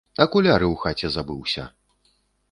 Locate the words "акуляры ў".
0.23-0.75